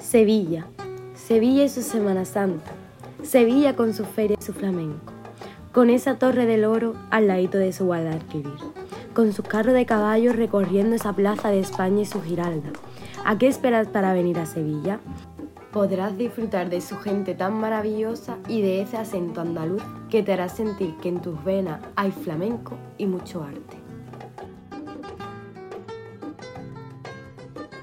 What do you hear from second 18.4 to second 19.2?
y de ese